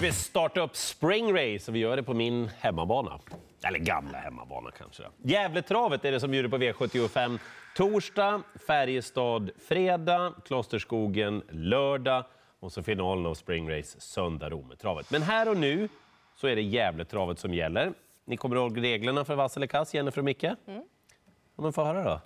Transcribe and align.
vi 0.00 0.12
starta 0.12 0.60
upp 0.60 0.76
Spring 0.76 1.32
Race 1.32 1.70
och 1.70 1.74
vi 1.74 1.78
gör 1.78 1.96
det 1.96 2.02
på 2.02 2.14
min 2.14 2.50
hemmabana. 2.60 3.20
Eller 3.64 3.78
gamla 3.78 4.18
hemmabana 4.18 4.70
kanske. 4.70 5.02
Gävletravet 5.22 6.04
är 6.04 6.12
det 6.12 6.20
som 6.20 6.30
bjuder 6.30 6.48
på 6.48 6.58
V75 6.58 7.38
torsdag, 7.76 8.42
Färjestad 8.66 9.50
fredag, 9.68 10.32
Klosterskogen 10.44 11.42
lördag 11.50 12.24
och 12.60 12.72
så 12.72 12.82
finalen 12.82 13.26
av 13.26 13.34
Spring 13.34 13.70
Race 13.70 14.00
söndag, 14.00 14.48
Rometravet. 14.48 15.10
Men 15.10 15.22
här 15.22 15.48
och 15.48 15.56
nu 15.56 15.88
så 16.36 16.46
är 16.46 16.56
det 16.56 16.62
Gävletravet 16.62 17.38
som 17.38 17.54
gäller. 17.54 17.92
Ni 18.24 18.36
kommer 18.36 18.56
ihåg 18.56 18.82
reglerna 18.82 19.24
för 19.24 19.34
vass 19.34 19.56
eller 19.56 19.66
kass, 19.66 19.94
Jennifer 19.94 20.18
och 20.18 20.24
Micke? 20.24 20.44
Mm. 20.44 20.56
Ja, 21.56 21.62
men 21.62 21.72
få 21.72 21.84
höra 21.84 22.04
då. 22.04 22.20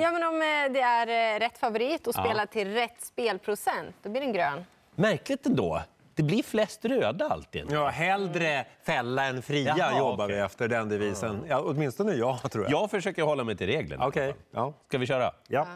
Ja, 0.00 0.10
men 0.10 0.22
om 0.22 0.34
eh, 0.34 0.72
det 0.72 0.80
är 0.80 1.34
eh, 1.34 1.40
rätt 1.40 1.58
favorit 1.58 2.06
och 2.06 2.14
spelar 2.14 2.46
till 2.46 2.72
rätt 2.72 3.00
spelprocent, 3.00 3.94
då 4.02 4.10
blir 4.10 4.20
den 4.20 4.32
grön. 4.32 4.64
Märkligt 4.94 5.46
ändå. 5.46 5.82
Det 6.14 6.22
blir 6.22 6.42
flest 6.42 6.84
röda 6.84 7.28
alltid. 7.28 7.66
Ja, 7.70 7.88
hellre 7.88 8.66
fälla 8.82 9.24
än 9.24 9.42
fria 9.42 9.74
Jaha, 9.78 9.98
jobbar 9.98 10.24
okej. 10.24 10.36
vi 10.36 10.42
efter 10.42 10.68
den 10.68 10.88
devisen. 10.88 11.44
Ja, 11.48 11.62
åtminstone 11.66 12.12
jag, 12.12 12.50
tror 12.50 12.64
jag. 12.64 12.72
Jag 12.72 12.90
försöker 12.90 13.22
hålla 13.22 13.44
mig 13.44 13.56
till 13.56 13.66
reglerna. 13.66 14.06
Okej, 14.06 14.34
ja. 14.50 14.74
Ska 14.88 14.98
vi 14.98 15.06
köra? 15.06 15.32
ja. 15.48 15.66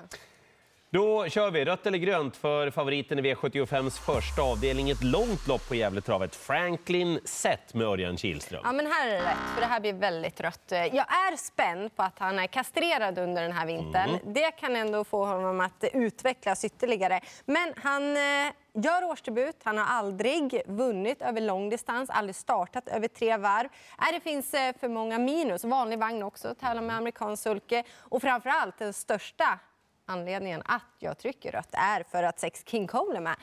Då 0.97 1.29
kör 1.29 1.51
vi 1.51 1.65
rött 1.65 1.87
eller 1.87 1.99
grönt 1.99 2.37
för 2.37 2.71
favoriten 2.71 3.19
i 3.19 3.23
V75s 3.23 3.91
första 3.91 4.43
avdelning. 4.43 4.91
Ett 4.91 5.03
långt 5.03 5.47
lopp 5.47 5.69
på 5.69 5.75
Gävletravet. 5.75 6.37
Franklin 6.37 7.21
Sett 7.25 7.75
med 7.75 7.87
Örjan 7.87 8.17
Kihlström. 8.17 8.61
Ja, 8.65 8.73
men 8.73 8.87
här 8.87 9.09
är 9.09 9.11
det 9.11 9.19
rätt, 9.19 9.55
för 9.55 9.61
det 9.61 9.67
här 9.67 9.81
blir 9.81 9.93
väldigt 9.93 10.41
rött. 10.41 10.65
Jag 10.69 10.97
är 10.97 11.37
spänd 11.37 11.97
på 11.97 12.03
att 12.03 12.19
han 12.19 12.39
är 12.39 12.47
kastrerad 12.47 13.19
under 13.19 13.43
den 13.43 13.53
här 13.53 13.67
vintern. 13.67 14.19
Det 14.25 14.51
kan 14.51 14.77
ändå 14.77 15.05
få 15.05 15.25
honom 15.25 15.61
att 15.61 15.85
utvecklas 15.93 16.65
ytterligare. 16.65 17.21
Men 17.45 17.75
han 17.77 18.17
eh, 18.17 18.53
gör 18.75 19.05
årsdebut. 19.05 19.57
Han 19.65 19.79
har 19.79 19.87
aldrig 19.87 20.63
vunnit 20.67 21.23
över 21.23 21.41
långdistans, 21.41 22.11
aldrig 22.11 22.37
startat 22.37 22.89
över 22.89 23.09
tre 23.09 23.37
varv. 23.37 23.69
Äh, 23.99 24.13
det 24.13 24.21
finns 24.21 24.55
eh, 24.55 24.75
för 24.81 24.89
många 24.89 25.19
minus. 25.19 25.65
Vanlig 25.65 25.99
vagn 25.99 26.23
också, 26.23 26.55
tävlar 26.55 26.83
med 26.83 26.97
amerikansk 26.97 27.43
sulke. 27.43 27.85
Och 27.99 28.23
framför 28.23 28.51
allt 28.51 28.79
den 28.79 28.93
största 28.93 29.59
anledningen 30.07 30.63
att 30.65 30.83
jag 30.99 31.19
trycker 31.19 31.53
rött 31.53 31.71
är 31.73 32.03
för 32.03 32.23
att 32.23 32.41
Sex 32.41 32.63
King 32.67 32.87
Cole 32.87 33.17
är 33.17 33.21
med. 33.21 33.37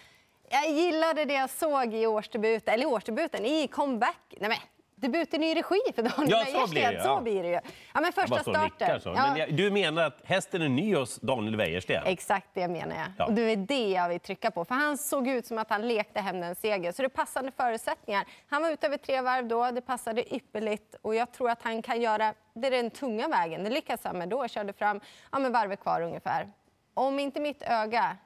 Jag 0.50 0.70
gillade 0.70 1.26
det 1.26 1.34
jag 1.34 1.50
såg 1.50 1.94
i 1.94 2.08
årsdebuten, 2.08 2.74
eller 2.74 2.84
i 2.84 2.88
årsdebuten, 2.88 3.46
i 3.46 3.68
comeback. 3.68 4.34
Nej, 4.40 4.50
men, 4.50 4.58
debuten 5.04 5.44
i 5.44 5.56
regi 5.56 5.80
för 5.96 6.04
Daniel 6.04 6.30
Ja, 6.54 6.66
så 6.66 6.72
blir 6.72 6.82
det, 6.82 6.88
Wäjersten. 6.88 7.12
ja. 7.12 7.18
Så 7.18 7.22
blir 7.24 7.44
det 7.44 7.50
ju. 7.50 7.60
Ja, 7.94 8.02
men 8.02 8.14
första 8.14 8.36
nickar 8.36 8.70
starten. 8.70 9.02
så. 9.02 9.10
Ja, 9.10 9.28
Men 9.28 9.38
jag, 9.38 9.54
du 9.54 9.72
menar 9.72 10.04
att 10.04 10.22
hästen 10.24 10.62
är 10.62 10.70
ny 10.70 10.96
hos 10.96 11.16
Daniel 11.20 11.56
Wäjersten? 11.56 12.04
Exakt 12.06 12.48
det 12.54 12.68
menar 12.68 12.96
jag. 12.96 13.06
Ja. 13.18 13.26
Och 13.26 13.34
det 13.34 13.42
är 13.42 13.56
det 13.56 13.90
jag 13.90 14.10
vill 14.10 14.20
trycka 14.20 14.52
på. 14.52 14.66
För 14.66 14.76
han 14.76 14.98
såg 14.98 15.28
ut 15.28 15.46
som 15.46 15.58
att 15.58 15.70
han 15.70 15.88
lekte 15.88 16.20
hem 16.20 16.40
den 16.40 16.56
seger. 16.56 16.92
Så 16.92 17.02
det 17.02 17.06
är 17.06 17.10
passande 17.10 17.52
förutsättningar. 17.52 18.26
Han 18.50 18.62
var 18.62 18.70
ute 18.70 18.88
över 18.88 18.98
tre 18.98 19.22
varv 19.22 19.48
då, 19.48 19.72
det 19.72 19.82
passade 19.82 20.36
ypperligt. 20.36 20.96
Och 21.02 21.16
jag 21.16 21.32
tror 21.32 21.50
att 21.50 21.62
han 21.62 21.82
kan 21.82 22.02
göra, 22.02 22.34
det 22.54 22.68
är 22.68 22.72
den 22.72 22.90
tunga 22.92 23.28
vägen. 23.28 23.64
Det 23.64 23.70
lyckas 23.70 24.04
han 24.04 24.18
med 24.18 24.30
då. 24.30 24.48
Körde 24.48 24.74
fram, 24.74 25.00
ja 25.32 25.40
men 25.40 25.52
varvet 25.52 25.80
kvar 25.82 26.02
ungefär. 26.02 26.50
Om 26.94 27.20
inte 27.20 27.40
mitt 27.40 27.62
öga 27.62 28.18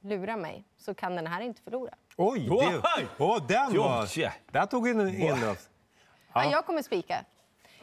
lurar 0.00 0.36
mig 0.36 0.64
så 0.78 0.94
kan 0.94 1.16
den 1.16 1.26
här 1.26 1.40
inte 1.40 1.62
förlora. 1.62 1.94
Oj, 2.16 2.40
det, 2.40 2.50
oh, 2.50 3.46
den 3.46 3.76
var... 3.78 4.32
Där 4.52 4.66
tog 4.66 4.88
in 4.88 5.08
in 5.08 5.48
oss. 5.48 5.68
Ja. 6.34 6.50
jag 6.50 6.66
kommer 6.66 6.82
spika. 6.82 7.24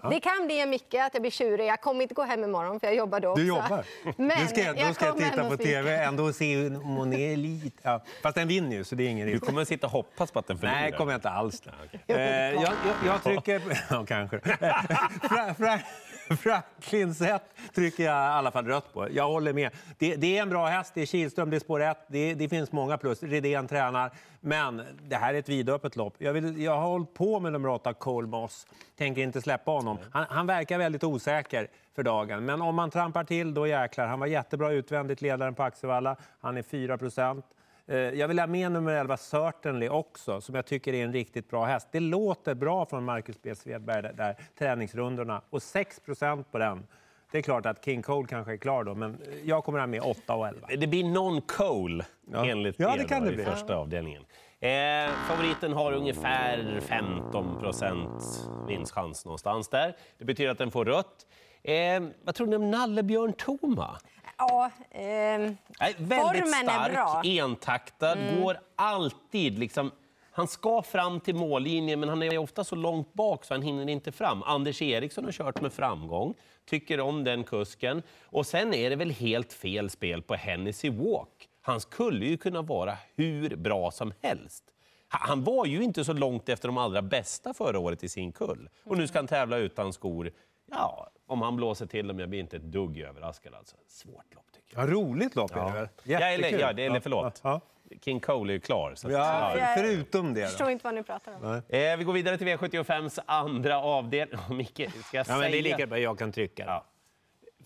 Det 0.09 0.19
kan 0.19 0.45
bli 0.45 0.59
en 0.61 0.69
Micke, 0.69 0.93
att 0.93 1.13
jag 1.13 1.21
blir 1.21 1.31
tjurig. 1.31 1.67
Jag 1.67 1.81
kommer 1.81 2.01
inte 2.01 2.13
gå 2.13 2.23
hem 2.23 2.43
imorgon 2.43 2.79
för 2.79 2.87
jag 2.87 2.95
jobbar 2.95 3.19
då 3.19 3.29
också. 3.29 3.41
Du 3.41 3.47
jobbar? 3.47 3.85
Men 4.17 4.27
nu 4.27 4.47
ska 4.47 4.61
jag, 4.61 4.75
då 4.77 4.93
ska 4.93 5.05
jag 5.05 5.13
kommer 5.15 5.29
titta 5.29 5.49
på 5.49 5.57
tv 5.57 5.95
ändå 6.03 6.23
och 6.23 6.35
se 6.35 6.67
om 6.67 6.75
hon 6.75 7.13
är 7.13 7.37
lite... 7.37 7.77
Ja. 7.81 8.01
Fast 8.23 8.35
den 8.35 8.47
vinner 8.47 8.75
ju, 8.75 8.83
så 8.83 8.95
det 8.95 9.03
är 9.03 9.07
ingen 9.09 9.27
Du 9.27 9.33
risk. 9.33 9.45
kommer 9.45 9.61
att 9.61 9.67
sitta 9.67 9.87
och 9.87 9.91
hoppas 9.93 10.31
på 10.31 10.39
att 10.39 10.47
den 10.47 10.57
förlorar? 10.57 10.81
Nej, 10.81 10.91
kommer 10.91 11.11
jag 11.11 11.17
inte 11.17 11.29
alls. 11.29 11.61
Eh, 12.07 12.17
jag, 12.17 12.61
jag, 12.61 12.73
jag 13.05 13.23
trycker... 13.23 13.61
Ja, 13.89 14.05
kanske. 14.05 14.39
Fra, 16.37 16.61
fra, 16.79 16.99
Franklin 16.99 17.15
Zet 17.15 17.41
trycker 17.75 18.03
jag 18.03 18.13
i 18.13 18.37
alla 18.37 18.51
fall 18.51 18.65
rött 18.65 18.93
på. 18.93 19.07
Jag 19.11 19.27
håller 19.27 19.53
med. 19.53 19.71
Det, 19.97 20.15
det 20.15 20.37
är 20.37 20.41
en 20.41 20.49
bra 20.49 20.67
häst. 20.67 20.91
Det 20.95 21.01
är 21.01 21.05
Kihlström, 21.05 21.49
det 21.49 21.55
är 21.55 21.59
spår 21.59 21.81
1. 21.81 21.97
Det, 22.07 22.33
det 22.33 22.49
finns 22.49 22.71
många 22.71 22.97
plus. 22.97 23.23
Redén 23.23 23.67
tränar. 23.67 24.11
Men 24.41 24.81
det 25.01 25.15
här 25.15 25.33
är 25.33 25.39
ett 25.39 25.49
vidöppet 25.49 25.95
lopp. 25.95 26.15
Jag, 26.17 26.33
vill, 26.33 26.61
jag 26.61 26.77
har 26.77 26.87
hållit 26.87 27.13
på 27.13 27.39
med 27.39 27.51
nummer 27.51 27.69
8, 27.69 27.93
Cole 27.93 28.27
Moss. 28.27 28.67
Tänker 28.97 29.21
inte 29.21 29.41
släppa 29.41 29.71
honom. 29.71 29.97
Han, 30.11 30.25
han 30.29 30.47
verkar 30.47 30.77
väldigt 30.77 31.03
osäker 31.03 31.67
för 31.95 32.03
dagen. 32.03 32.45
Men 32.45 32.61
om 32.61 32.75
man 32.75 32.89
trampar 32.89 33.23
till, 33.23 33.53
då 33.53 33.67
jäklar. 33.67 34.07
Han 34.07 34.19
var 34.19 34.27
jättebra 34.27 34.71
utvändigt, 34.71 35.21
ledaren 35.21 35.55
på 35.55 35.63
Axevalla. 35.63 36.15
Han 36.39 36.57
är 36.57 36.63
4 36.63 36.97
procent. 36.97 37.45
Eh, 37.89 37.97
Jag 37.97 38.27
vill 38.27 38.39
ha 38.39 38.47
med 38.47 38.71
nummer 38.71 38.91
11, 38.93 39.17
Certainly, 39.17 39.89
också, 39.89 40.41
som 40.41 40.55
jag 40.55 40.65
tycker 40.65 40.93
är 40.93 41.03
en 41.03 41.13
riktigt 41.13 41.49
bra 41.49 41.65
häst. 41.65 41.87
Det 41.91 41.99
låter 41.99 42.55
bra 42.55 42.85
från 42.85 43.05
Marcus 43.05 43.41
B. 43.41 43.55
Svedberg, 43.55 44.01
där, 44.01 44.13
där 44.13 44.35
träningsrundorna. 44.59 45.41
Och 45.49 45.59
6% 45.59 46.43
på 46.51 46.57
den. 46.57 46.87
Det 47.31 47.37
är 47.37 47.41
klart 47.41 47.65
att 47.65 47.85
King 47.85 48.01
Cole 48.01 48.27
kanske 48.27 48.53
är 48.53 48.57
klar 48.57 48.83
då, 48.83 48.95
men 48.95 49.21
jag 49.43 49.63
kommer 49.63 49.79
ha 49.79 49.87
med 49.87 50.01
8 50.01 50.35
och 50.35 50.47
11. 50.47 50.67
Det 50.79 50.87
blir 50.87 51.03
non-Cole 51.03 52.05
Ja. 52.31 52.45
enligt 52.45 52.75
Ja, 52.79 52.95
det 52.97 53.03
kan 53.03 53.23
det 53.23 53.31
i 53.31 53.35
bli. 53.35 53.43
första 53.45 53.75
avdelningen. 53.75 54.23
Eh, 54.59 55.09
favoriten 55.27 55.73
har 55.73 55.91
ungefär 55.93 56.79
15 56.81 57.59
procent 57.59 58.49
vinstchans 58.67 59.25
någonstans 59.25 59.69
där. 59.69 59.95
Det 60.17 60.25
betyder 60.25 60.51
att 60.51 60.57
den 60.57 60.71
får 60.71 60.85
rött. 60.85 61.27
Eh, 61.63 62.03
vad 62.23 62.35
tror 62.35 62.47
ni 62.47 62.55
om 62.55 62.71
Nallebjörn 62.71 63.33
Toma? 63.33 63.97
Ja, 64.39 64.71
ehm, 64.91 65.57
Nej, 65.79 65.95
väldigt 65.97 66.19
Formen 66.19 66.53
är 66.53 66.63
stark, 66.63 66.91
bra. 66.93 67.21
entaktad, 67.25 68.15
går 68.41 68.59
alltid 68.75 69.59
liksom... 69.59 69.91
Han 70.31 70.47
ska 70.47 70.81
fram 70.81 71.19
till 71.19 71.35
mållinjen, 71.35 71.99
men 71.99 72.09
han 72.09 72.23
är 72.23 72.37
ofta 72.37 72.63
så 72.63 72.75
långt 72.75 73.13
bak 73.13 73.45
så 73.45 73.53
han 73.53 73.61
hinner 73.61 73.89
inte 73.89 74.11
fram. 74.11 74.43
Anders 74.43 74.81
Eriksson 74.81 75.25
har 75.25 75.31
kört 75.31 75.61
med 75.61 75.73
framgång, 75.73 76.33
tycker 76.69 76.99
om 76.99 77.23
den 77.23 77.43
kusken. 77.43 78.03
Och 78.23 78.45
sen 78.45 78.73
är 78.73 78.89
det 78.89 78.95
väl 78.95 79.11
helt 79.11 79.53
fel 79.53 79.89
spel 79.89 80.21
på 80.21 80.35
Hennessy 80.35 80.89
Walk. 80.89 81.49
Han 81.61 81.81
skulle 81.81 82.25
ju 82.25 82.37
kunna 82.37 82.61
vara 82.61 82.97
hur 83.15 83.55
bra 83.55 83.91
som 83.91 84.13
helst. 84.21 84.63
Ha- 85.11 85.19
Han 85.21 85.43
var 85.43 85.65
ju 85.65 85.83
inte 85.83 86.05
så 86.05 86.13
långt 86.13 86.49
efter 86.49 86.67
de 86.67 86.77
allra 86.77 87.01
bästa 87.01 87.53
förra 87.53 87.79
året 87.79 88.03
i 88.03 88.09
sin 88.09 88.31
kull. 88.31 88.69
Och 88.83 88.97
nu 88.97 89.07
ska 89.07 89.17
han 89.17 89.27
tävla 89.27 89.57
utan 89.57 89.93
skor. 89.93 90.31
Ja, 90.71 91.09
om 91.27 91.41
han 91.41 91.55
blåser 91.55 91.85
till 91.85 92.07
dem, 92.07 92.19
jag 92.19 92.29
blir 92.29 92.39
inte 92.39 92.55
ett 92.57 92.63
dugg 92.63 92.99
överraskad. 92.99 93.53
Alltså. 93.53 93.75
Svårt 93.87 94.35
lopp 94.35 94.45
tycker 94.55 94.77
jag. 94.77 94.89
Ja, 94.89 94.93
roligt 94.93 95.35
lopp 95.35 95.51
är 95.55 95.65
det 95.65 95.71
väl? 95.71 95.87
Ja, 96.03 96.19
eller, 96.19 96.59
ja, 96.59 96.73
det, 96.73 96.85
eller 96.85 96.99
förlåt. 96.99 97.41
Ja, 97.43 97.61
King 98.01 98.19
Cole 98.19 98.51
är 98.51 98.53
ju 98.53 98.59
klar. 98.59 98.95
Så 98.95 99.11
ja. 99.11 99.57
ja. 99.57 99.73
förutom 99.77 100.33
det. 100.33 100.39
jag 100.39 100.49
förstår 100.49 100.69
inte 100.69 100.83
vad 100.83 100.95
ni 100.95 101.03
pratar 101.03 101.33
om. 101.35 101.61
Eh, 101.69 101.97
vi 101.97 102.03
går 102.03 102.13
vidare 102.13 102.37
till 102.37 102.47
V75s 102.47 103.19
andra 103.25 103.77
avdelning. 103.81 104.35
Oh, 104.39 104.53
Micke, 104.55 104.75
ska 104.75 104.83
jag 104.83 104.93
Ja, 105.11 105.23
säga? 105.23 105.37
men 105.37 105.51
det 105.51 105.57
är 105.57 105.61
lika 105.61 105.87
bra 105.87 105.99
jag 105.99 106.19
kan 106.19 106.31
trycka. 106.31 106.63
Ja. 106.67 106.85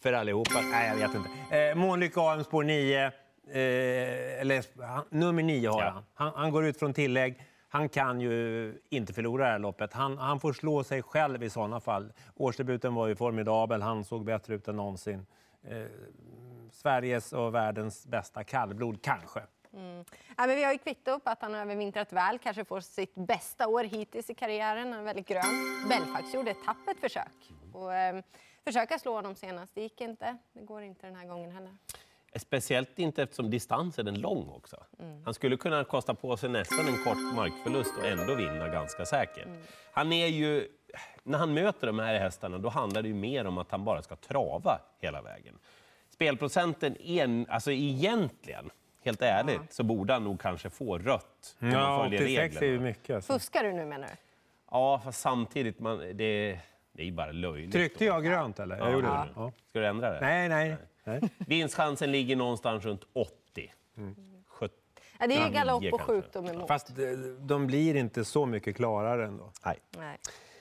För 0.01 0.13
allihopa? 0.13 0.61
Nej, 0.61 0.89
jag 0.99 1.07
vet 1.07 1.15
inte. 1.15 1.57
Eh, 1.57 1.75
Månlycke 1.75 2.19
AM 2.21 2.43
spår 2.43 2.63
9. 2.63 3.05
Eh, 3.05 3.11
eller, 4.41 4.81
han, 4.87 5.05
nummer 5.09 5.43
9 5.43 5.69
har 5.69 5.81
Ja. 5.81 5.89
han. 5.89 6.03
han. 6.13 6.31
Han 6.35 6.51
går 6.51 6.65
ut 6.65 6.79
från 6.79 6.93
tillägg. 6.93 7.43
Han 7.73 7.89
kan 7.89 8.22
ju 8.22 8.79
inte 8.89 9.13
förlora 9.13 9.45
det 9.45 9.51
här 9.51 9.59
loppet. 9.59 9.94
Han, 9.94 10.17
han 10.17 10.39
får 10.39 10.53
slå 10.53 10.84
sig 10.84 11.01
själv 11.01 11.44
i 11.44 11.50
sådana 11.50 11.79
fall. 11.79 12.13
Årsdebuten 12.35 12.94
var 12.94 13.07
ju 13.07 13.16
formidabel. 13.16 13.81
Han 13.81 14.03
såg 14.03 14.25
bättre 14.25 14.56
ut 14.56 14.67
än 14.67 14.75
någonsin. 14.75 15.25
Eh, 15.63 15.85
Sveriges 16.72 17.33
och 17.33 17.56
världens 17.56 18.07
bästa 18.07 18.44
kallblod, 18.44 19.01
kanske. 19.01 19.39
Mm. 19.73 20.06
Ja, 20.38 20.47
men 20.47 20.56
vi 20.56 20.63
har 20.63 20.72
ju 20.72 20.78
kvitto 20.78 21.19
på 21.19 21.29
att 21.29 21.41
han 21.41 21.53
har 21.53 21.62
övervintrat 21.62 22.13
väl, 22.13 22.39
kanske 22.39 22.66
får 22.66 22.79
sitt 22.79 23.16
bästa 23.16 23.67
år 23.67 23.83
hittills 23.83 24.29
i 24.29 24.33
karriären. 24.33 24.91
Han 24.91 25.01
är 25.01 25.06
väldigt 25.06 25.28
grön. 25.28 25.44
Belfax 25.89 26.33
gjorde 26.33 26.51
ett 26.51 26.63
tappert 26.66 27.00
försök. 27.00 27.53
Och, 27.73 27.94
eh, 27.94 28.23
försöka 28.63 29.00
slå 29.00 29.13
honom 29.13 29.35
senast, 29.35 29.75
det 29.75 29.81
gick 29.81 30.01
inte. 30.01 30.38
Det 30.53 30.62
går 30.62 30.81
inte 30.81 31.07
den 31.07 31.16
här 31.16 31.25
gången 31.25 31.51
heller. 31.51 31.78
Speciellt 32.35 32.99
inte 32.99 33.23
eftersom 33.23 33.49
distansen 33.49 34.07
är 34.07 34.11
lång 34.11 34.49
också. 34.49 34.83
Han 35.25 35.33
skulle 35.33 35.57
kunna 35.57 35.83
kosta 35.83 36.13
på 36.13 36.38
sig 36.38 36.50
nästan 36.50 36.88
en 36.88 37.03
kort 37.03 37.35
markförlust 37.35 37.91
och 37.97 38.06
ändå 38.06 38.35
vinna 38.35 38.68
ganska 38.68 39.06
säkert. 39.06 39.47
Han 39.91 40.13
är 40.13 40.27
ju, 40.27 40.68
när 41.24 41.38
han 41.38 41.53
möter 41.53 41.88
de 41.88 42.00
här 42.00 42.19
hästarna 42.19 42.57
då 42.57 42.69
handlar 42.69 43.01
det 43.01 43.07
ju 43.07 43.13
mer 43.13 43.45
om 43.47 43.57
att 43.57 43.71
han 43.71 43.85
bara 43.85 44.01
ska 44.01 44.15
trava 44.15 44.80
hela 45.00 45.21
vägen. 45.21 45.57
Spelprocenten 46.09 47.01
är, 47.01 47.45
alltså 47.50 47.71
egentligen, 47.71 48.69
helt 49.03 49.21
ärligt, 49.21 49.74
så 49.74 49.83
borde 49.83 50.13
han 50.13 50.24
nog 50.24 50.41
kanske 50.41 50.69
få 50.69 50.97
rött. 50.97 51.56
om 51.59 51.68
man 51.69 51.80
Ja, 51.80 52.03
följer 52.03 52.21
86 52.21 52.62
är 52.62 52.65
ju 52.65 52.80
mycket. 52.80 53.15
Alltså. 53.15 53.33
Fuskar 53.33 53.63
du 53.63 53.74
nu 53.74 53.85
menar 53.85 54.07
du? 54.07 54.13
Ja, 54.71 55.01
fast 55.03 55.19
samtidigt, 55.21 55.80
man, 55.80 55.97
det, 56.00 56.13
det 56.91 57.01
är 57.01 57.06
ju 57.06 57.12
bara 57.12 57.31
löjligt. 57.31 57.71
Tryckte 57.74 58.06
jag 58.06 58.24
grönt 58.25 58.59
eller? 58.59 58.77
Jag 58.77 58.91
gjorde 58.91 59.07
Ja. 59.07 59.13
det. 59.13 59.30
Ja. 59.35 59.51
Ska 59.69 59.80
du 59.80 59.88
ändra 59.88 60.12
det? 60.12 60.19
Nej, 60.21 60.50
nej. 60.50 60.69
nej. 60.69 60.77
Vinstchansen 61.47 62.11
ligger 62.11 62.35
någonstans 62.35 62.85
runt 62.85 63.03
80. 63.13 63.71
70. 64.47 64.73
Ja, 65.19 65.27
det 65.27 65.35
är 65.35 65.47
ju 65.47 65.53
galopp 65.53 65.94
och 65.94 66.01
sjukdom 66.01 66.47
emot. 66.47 66.67
Fast 66.67 66.89
eh, 66.89 66.95
de 67.39 67.67
blir 67.67 67.95
inte 67.95 68.25
så 68.25 68.45
mycket 68.45 68.75
klarare 68.75 69.25
ändå. 69.25 69.51
Nej. 69.65 69.79
Nej. 69.97 70.17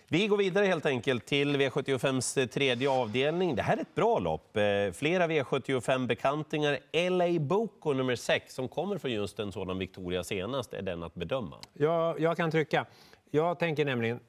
Vi 0.09 0.27
går 0.27 0.37
vidare 0.37 0.67
helt 0.67 0.87
enkelt 0.87 1.27
till 1.27 1.57
V75s 1.57 2.47
tredje 2.47 2.91
avdelning. 2.91 3.57
Det 3.57 3.63
här 3.63 3.77
är 3.77 3.81
ett 3.81 3.95
bra 3.95 4.19
lopp. 4.19 4.57
Eh, 4.57 4.63
Flera 4.93 5.27
V75-bekantingar. 5.27 6.79
LA 7.11 7.41
Boko 7.41 7.93
nummer 7.93 8.17
6 8.17 8.55
som 8.55 8.69
kommer 8.69 8.99
från 8.99 9.13
just 9.13 9.39
en 9.39 9.53
sådan 9.53 9.79
Victoria 9.79 10.25
senast 10.25 10.73
är 10.73 10.83
den 10.83 11.03
att 11.03 11.15
bedöma. 11.15 11.57
Jag, 11.73 12.21
jag 12.21 12.37
kan 12.37 12.51
trycka. 12.51 12.87
Jag 13.31 13.59
tänker 13.59 13.85
nämligen 13.85 14.21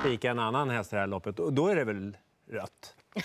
spika 0.00 0.30
en 0.30 0.38
annan 0.38 0.70
häst 0.70 0.92
i 0.92 0.96
det 0.96 1.00
här 1.00 1.06
loppet 1.06 1.38
och 1.38 1.52
då 1.52 1.68
är 1.68 1.76
det 1.76 1.84
väl 1.84 2.16
rött. 2.50 2.94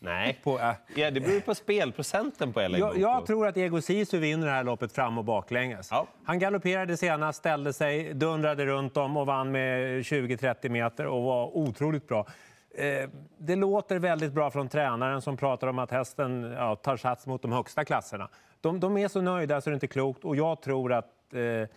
Nej, 0.00 0.40
På, 0.42 0.58
äh. 0.58 0.72
ja, 0.94 1.10
det 1.10 1.20
beror 1.20 1.40
på 1.40 1.54
spelprocenten 1.54 2.52
på 2.52 2.60
LA 2.60 2.78
jag, 2.78 2.98
jag 2.98 3.26
tror 3.26 3.46
att 3.46 3.56
Ego 3.56 3.80
Sisu 3.80 4.18
vinner 4.18 4.46
det 4.46 4.52
här 4.52 4.64
loppet 4.64 4.92
fram 4.92 5.18
och 5.18 5.24
baklänges. 5.24 5.88
Ja. 5.90 6.06
Han 6.24 6.38
galopperade 6.38 6.96
senast, 6.96 7.38
ställde 7.38 7.72
sig, 7.72 8.14
dundrade 8.14 8.66
runt 8.66 8.96
om 8.96 9.16
och 9.16 9.26
vann 9.26 9.50
med 9.50 10.00
20-30 10.00 10.68
meter 10.68 11.06
och 11.06 11.22
var 11.22 11.56
otroligt 11.56 12.08
bra. 12.08 12.26
Eh, 12.74 13.10
det 13.38 13.56
låter 13.56 13.98
väldigt 13.98 14.32
bra 14.32 14.50
från 14.50 14.68
tränaren 14.68 15.22
som 15.22 15.36
pratar 15.36 15.66
om 15.66 15.78
att 15.78 15.90
hästen 15.90 16.42
ja, 16.42 16.76
tar 16.76 16.96
sats 16.96 17.26
mot 17.26 17.42
de 17.42 17.52
högsta 17.52 17.84
klasserna. 17.84 18.28
De, 18.60 18.80
de 18.80 18.96
är 18.96 19.08
så 19.08 19.20
nöjda 19.20 19.60
så 19.60 19.70
det 19.70 19.72
är 19.72 19.74
inte 19.74 19.86
klokt 19.86 20.24
och 20.24 20.36
jag 20.36 20.62
tror 20.62 20.92
att 20.92 21.34
eh, 21.34 21.68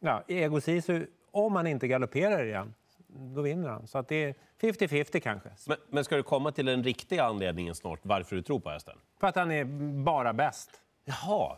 ja, 0.00 0.22
Ego 0.28 0.60
Sisu, 0.60 1.06
om 1.30 1.56
han 1.56 1.66
inte 1.66 1.88
galopperar 1.88 2.44
igen, 2.44 2.74
då 3.08 3.42
vinner 3.42 3.68
han. 3.68 3.86
Så 3.86 3.98
att 3.98 4.08
det 4.08 4.24
är 4.24 4.34
50-50 4.60 5.20
kanske. 5.20 5.48
Men, 5.66 5.76
men 5.90 6.04
ska 6.04 6.16
du 6.16 6.22
komma 6.22 6.52
till 6.52 6.66
den 6.66 6.84
riktiga 6.84 7.24
anledningen 7.24 7.74
snart 7.74 8.00
varför 8.02 8.36
du 8.36 8.42
tror 8.42 8.60
på 8.60 8.70
hästen? 8.70 8.98
För 9.20 9.26
att 9.26 9.36
han 9.36 9.50
är 9.50 9.64
bara 10.04 10.32
bäst. 10.32 10.70
Jaha. 11.04 11.56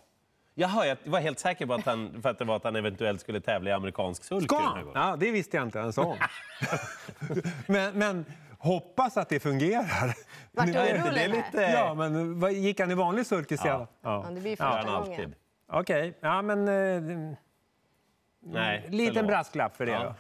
Jaha, 0.55 0.87
jag 0.87 0.97
var 1.05 1.21
helt 1.21 1.39
säker 1.39 1.67
på 1.67 1.75
att 1.75 1.85
han, 1.87 2.23
för 2.23 2.29
att 2.31 2.39
det 2.39 2.45
var 2.45 2.57
att 2.57 2.65
han 2.65 2.77
eventuellt 2.77 3.21
skulle 3.21 3.41
tävla 3.41 3.71
i 3.71 3.73
amerikansk 3.73 4.25
sulky 4.25 4.47
Ska 4.47 4.59
han? 4.59 4.91
Ja, 4.95 5.17
det 5.21 5.31
visste 5.31 5.57
jag 5.57 5.67
inte 5.67 5.79
ens 5.79 5.99
om. 5.99 6.17
men, 7.67 7.99
men 7.99 8.25
hoppas 8.59 9.17
att 9.17 9.29
det 9.29 9.41
fungerar. 9.41 10.15
Vart 10.53 10.67
orolig 10.67 10.75
det 10.85 10.91
är 10.91 10.99
här? 10.99 11.29
lite... 11.29 11.61
Ja, 11.63 11.95
men 11.95 12.41
vad- 12.41 12.53
gick 12.53 12.81
han 12.81 12.91
i 12.91 12.95
vanlig 12.95 13.27
sulky 13.27 13.57
sedan? 13.57 13.87
Ja, 14.03 14.27
det 14.31 14.41
blir 14.41 14.57
Ja, 14.59 14.73
första 14.73 14.91
gången. 14.99 15.11
alltid. 15.21 15.35
Okej, 15.69 16.19
ja 16.21 16.43
men... 16.43 16.69
Eh, 16.69 17.33
Nej, 18.41 18.87
liten 18.89 19.15
förlåt. 19.15 19.29
brasklapp 19.29 19.77
för 19.77 19.87
det 19.87 19.93
Ja. 19.93 20.03
då. 20.03 20.15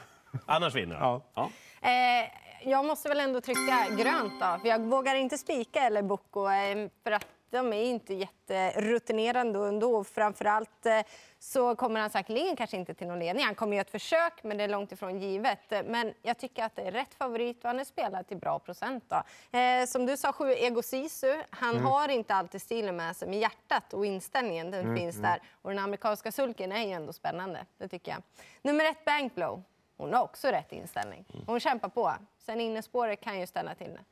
Annars 0.46 0.74
vinner 0.74 0.96
han. 0.96 1.20
Ja. 1.34 1.50
Ja. 1.80 1.88
Eh, 1.88 2.30
jag 2.62 2.84
måste 2.84 3.08
väl 3.08 3.20
ändå 3.20 3.40
trycka 3.40 3.86
grönt 3.98 4.40
då, 4.40 4.58
för 4.60 4.68
jag 4.68 4.80
vågar 4.80 5.14
inte 5.14 5.38
spika 5.38 5.80
eller 5.82 6.02
Boko 6.02 6.48
eh, 6.48 6.88
för 7.04 7.12
att 7.12 7.26
de 7.50 7.72
är 7.72 7.82
inte 7.82 8.14
jätterutinerade 8.14 9.68
ändå. 9.68 10.04
Framförallt 10.04 10.86
eh, 10.86 11.00
så 11.38 11.76
kommer 11.76 12.00
han 12.00 12.10
säkerligen 12.10 12.56
kanske 12.56 12.76
inte 12.76 12.94
till 12.94 13.06
någon 13.06 13.18
ledning. 13.18 13.44
Han 13.44 13.54
kommer 13.54 13.76
göra 13.76 13.80
ett 13.80 13.90
försök, 13.90 14.32
men 14.42 14.58
det 14.58 14.64
är 14.64 14.68
långt 14.68 14.92
ifrån 14.92 15.20
givet. 15.20 15.72
Men 15.84 16.14
jag 16.22 16.38
tycker 16.38 16.64
att 16.64 16.76
det 16.76 16.82
är 16.82 16.92
rätt 16.92 17.14
favorit 17.14 17.64
och 17.64 17.70
han 17.70 17.80
är 17.80 17.84
spelad 17.84 18.28
till 18.28 18.36
bra 18.36 18.58
procent. 18.58 19.04
Då. 19.08 19.22
Eh, 19.58 19.86
som 19.86 20.06
du 20.06 20.16
sa, 20.16 20.32
sju 20.32 20.52
Ego 20.52 20.82
Sisu. 20.82 21.36
Han 21.50 21.76
har 21.76 22.08
inte 22.08 22.34
alltid 22.34 22.62
stilen 22.62 22.96
med 22.96 23.16
sig, 23.16 23.28
men 23.28 23.38
hjärtat 23.38 23.92
och 23.92 24.06
inställningen 24.06 24.70
den 24.70 24.96
finns 24.96 25.16
där. 25.16 25.42
Och 25.62 25.70
den 25.70 25.78
amerikanska 25.78 26.32
sulken 26.32 26.72
är 26.72 26.86
ju 26.86 26.92
ändå 26.92 27.12
spännande, 27.12 27.66
det 27.78 27.88
tycker 27.88 28.12
jag. 28.12 28.22
Nummer 28.62 28.84
ett, 28.84 29.04
Bankblow. 29.04 29.62
Hon 29.98 30.12
har 30.12 30.22
också 30.22 30.48
rätt 30.48 30.72
inställning. 30.72 31.24
Hon 31.46 31.60
kämpar 31.60 31.88
på. 31.88 32.12
Sen 32.38 32.60
innespåret 32.60 33.20
kan 33.20 33.40
ju 33.40 33.46
ställa 33.46 33.74
till 33.74 33.90
det. 33.90 34.04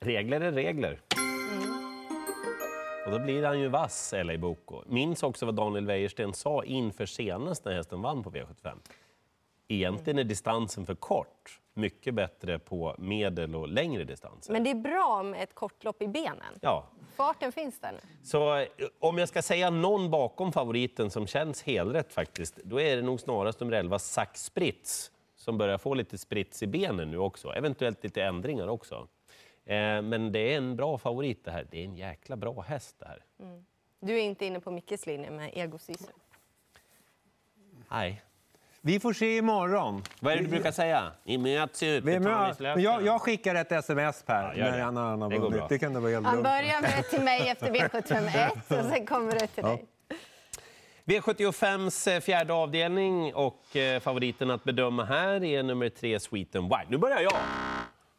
Regler 0.00 0.40
är 0.40 0.52
regler. 0.52 1.00
Mm. 1.16 1.88
Och 3.06 3.12
då 3.12 3.18
blir 3.18 3.42
han 3.44 3.60
ju 3.60 3.68
vass, 3.68 4.14
LA 4.16 4.38
Boko. 4.38 4.82
Minns 4.86 5.22
också 5.22 5.46
vad 5.46 5.54
Daniel 5.54 5.86
Wäjersten 5.86 6.34
sa 6.34 6.64
inför 6.64 7.06
senast 7.06 7.64
när 7.64 7.72
hästen 7.74 8.02
vann 8.02 8.22
på 8.22 8.30
V75. 8.30 8.78
Egentligen 9.68 10.18
är 10.18 10.24
distansen 10.24 10.86
för 10.86 10.94
kort. 10.94 11.60
Mycket 11.74 12.14
bättre 12.14 12.58
på 12.58 12.94
medel 12.98 13.54
och 13.56 13.68
längre 13.68 14.04
distanser. 14.04 14.52
Men 14.52 14.64
det 14.64 14.70
är 14.70 14.74
bra 14.74 15.22
med 15.22 15.42
ett 15.42 15.54
kortlopp 15.54 16.02
i 16.02 16.08
benen. 16.08 16.58
Ja, 16.60 16.86
Farten 17.16 17.52
finns 17.52 17.80
där 17.80 17.92
nu. 17.92 17.98
så 18.24 18.56
eh, 18.56 18.66
om 18.98 19.18
jag 19.18 19.28
ska 19.28 19.42
säga 19.42 19.70
någon 19.70 20.10
bakom 20.10 20.52
favoriten 20.52 21.10
som 21.10 21.26
känns 21.26 21.62
helrätt 21.62 22.12
faktiskt, 22.12 22.56
då 22.56 22.80
är 22.80 22.96
det 22.96 23.02
nog 23.02 23.20
snarast 23.20 23.60
nummer 23.60 23.72
11, 23.72 23.98
Sax 23.98 24.44
Spritz, 24.44 25.10
som 25.36 25.58
börjar 25.58 25.78
få 25.78 25.94
lite 25.94 26.18
sprits 26.18 26.62
i 26.62 26.66
benen 26.66 27.10
nu 27.10 27.18
också. 27.18 27.48
Eventuellt 27.52 28.04
lite 28.04 28.22
ändringar 28.22 28.68
också. 28.68 29.08
Eh, 29.64 30.02
Men 30.02 30.32
det 30.32 30.38
är 30.52 30.56
en 30.56 30.76
bra 30.76 30.98
favorit 30.98 31.44
det 31.44 31.50
här. 31.50 31.66
Det 31.70 31.80
är 31.80 31.84
en 31.84 31.96
jäkla 31.96 32.36
bra 32.36 32.60
häst 32.60 32.96
det 32.98 33.06
här. 33.06 33.24
Du 34.00 34.18
är 34.18 34.22
inte 34.22 34.46
inne 34.46 34.60
på 34.60 34.70
Mickes 34.70 35.06
linje 35.06 35.30
med 35.30 35.50
Ego 35.54 35.78
Sisu. 35.78 36.04
Nej. 37.90 38.22
Vi 38.88 39.00
får 39.00 39.12
se 39.12 39.36
imorgon. 39.36 40.02
Vad 40.20 40.32
är 40.32 40.36
det 40.36 40.42
du 40.42 40.48
brukar 40.48 40.72
säga? 40.72 41.12
Vi 41.24 41.38
möts 41.38 41.78
slöten. 41.78 42.18
Men 42.60 42.82
jag, 42.82 43.06
jag 43.06 43.20
skickar 43.22 43.54
ett 43.54 43.72
sms 43.72 44.22
Per, 44.22 44.54
Ja, 44.56 44.64
när 44.64 44.76
det. 44.76 44.82
han, 44.82 44.96
han 44.96 45.22
har 45.22 45.30
Det 45.30 45.38
vunnit. 45.38 45.62
Det 45.68 45.78
kan 45.78 45.92
du 45.92 46.00
vara 46.00 46.12
helt 46.12 46.26
Han 46.26 46.42
börjar 46.42 46.82
med 46.82 47.04
till 47.10 47.20
mig 47.22 47.48
efter 47.48 47.70
V751 47.70 48.50
och 48.78 48.92
sen 48.92 49.06
kommer 49.06 49.32
det 49.32 49.46
till 49.46 49.64
dig. 49.64 49.84
V75s 51.04 52.14
eh, 52.14 52.20
fjärde 52.20 52.52
avdelning 52.52 53.34
och 53.34 53.76
eh, 53.76 54.00
favoriten 54.00 54.50
att 54.50 54.64
bedöma 54.64 55.04
här 55.04 55.44
är 55.44 55.62
nummer 55.62 55.88
tre, 55.88 56.20
Sweet 56.20 56.56
and 56.56 56.64
Wild. 56.64 56.90
Nu 56.90 56.98
börjar 56.98 57.20
jag! 57.20 57.36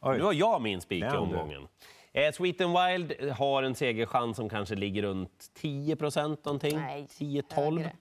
Oj. 0.00 0.18
Nu 0.18 0.24
har 0.24 0.32
jag 0.32 0.62
min 0.62 0.80
spik 0.80 1.04
i 1.04 1.16
omgången. 1.16 1.68
Eh, 2.12 2.32
Sweet 2.32 2.60
and 2.60 2.78
Wild 2.78 3.30
har 3.30 3.62
en 3.62 3.74
segerchans 3.74 4.36
som 4.36 4.48
kanske 4.48 4.74
ligger 4.74 5.02
runt 5.02 5.50
10 5.54 5.96
procent 5.96 6.44
någonting. 6.44 6.76
Nej, 6.78 7.06
10-12. 7.10 7.42
högre. 7.54 7.92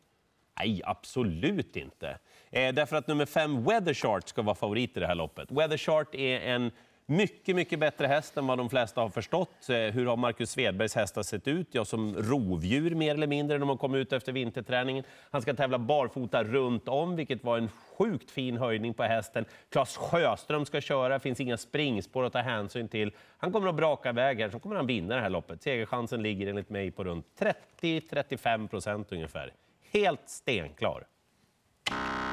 Nej, 0.60 0.82
absolut 0.86 1.76
inte. 1.76 2.18
Eh, 2.52 2.74
därför 2.74 2.96
att 2.96 3.08
nummer 3.08 3.26
fem, 3.26 3.64
Weather 3.64 3.94
Chart, 3.94 4.28
ska 4.28 4.42
vara 4.42 4.56
favorit 4.56 4.98
i 4.98 5.00
det 5.00 5.08
här 5.08 5.16
loppet. 5.16 5.52
Weather 5.52 5.78
Chart 5.78 6.16
är 6.16 6.40
en 6.40 6.72
mycket, 7.10 7.56
mycket 7.56 7.80
bättre 7.80 8.08
häst 8.08 8.38
än 8.38 8.48
vad 8.48 8.58
de 8.58 8.70
flesta 8.70 9.02
har 9.02 9.10
förstått. 9.10 9.70
Eh, 9.70 9.76
hur 9.78 10.06
har 10.06 10.18
Marcus 10.18 10.52
Svedbergs 10.52 10.96
hästar 10.96 11.24
sett 11.24 11.48
ut? 11.48 11.68
Ja, 11.72 11.86
som 11.86 12.16
rovdjur 12.16 12.96
mer 12.96 13.14
eller 13.14 13.28
mindre 13.28 13.56
när 13.56 13.60
de 13.60 13.70
har 13.70 13.78
kommit 13.78 14.00
ut 14.00 14.14
efter 14.14 14.32
vinterträningen. 14.32 15.04
Han 15.32 15.42
ska 15.42 15.54
tävla 15.54 15.80
barfota 15.80 16.44
runt 16.44 16.88
om, 16.88 17.16
vilket 17.16 17.44
var 17.44 17.58
en 17.58 17.70
sjukt 17.98 18.32
fin 18.32 18.58
höjning 18.58 18.94
på 18.94 19.04
hästen. 19.04 19.46
Claes 19.70 19.98
Sjöström 19.98 20.66
ska 20.66 20.82
köra, 20.82 21.20
finns 21.20 21.40
inga 21.40 21.58
springspår 21.58 22.26
att 22.26 22.34
ta 22.34 22.40
hänsyn 22.40 22.88
till. 22.88 23.12
Han 23.38 23.52
kommer 23.52 23.70
att 23.70 23.76
braka 23.76 24.10
iväg 24.10 24.40
här, 24.40 24.50
så 24.50 24.60
kommer 24.60 24.76
han 24.76 24.88
vinna 24.88 25.16
det 25.16 25.22
här 25.22 25.30
loppet. 25.30 25.64
Segerchansen 25.64 26.24
ligger 26.24 26.48
enligt 26.48 26.70
mig 26.70 26.92
på 26.92 27.04
runt 27.04 27.26
30-35 27.82 28.68
procent 28.68 29.12
ungefär. 29.12 29.54
Helt 29.94 30.30
stenklar. 30.30 31.04